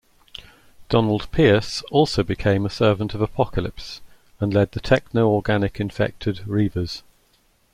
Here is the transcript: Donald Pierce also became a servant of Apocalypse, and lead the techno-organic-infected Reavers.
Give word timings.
Donald 0.89 1.31
Pierce 1.31 1.83
also 1.91 2.23
became 2.23 2.65
a 2.65 2.71
servant 2.71 3.13
of 3.13 3.21
Apocalypse, 3.21 4.01
and 4.39 4.51
lead 4.51 4.71
the 4.71 4.79
techno-organic-infected 4.79 6.37
Reavers. 6.47 7.03